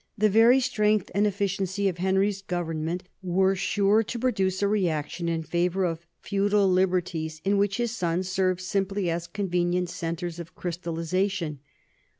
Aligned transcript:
The 0.17 0.29
very 0.29 0.59
strength 0.59 1.11
and 1.13 1.27
efficiency 1.27 1.87
of 1.87 1.99
Henry's 1.99 2.41
government 2.41 3.03
were 3.21 3.53
sure 3.55 4.01
to 4.01 4.17
produce 4.17 4.63
a 4.63 4.67
reaction 4.67 5.29
in 5.29 5.43
favor 5.43 5.85
of 5.85 6.07
feudal 6.23 6.67
liberties 6.71 7.39
in 7.45 7.59
which 7.59 7.77
his 7.77 7.91
sons 7.95 8.27
serve 8.27 8.59
simply 8.59 9.11
as 9.11 9.27
convenient 9.27 9.91
centres 9.91 10.39
of 10.39 10.55
crystallization. 10.55 11.59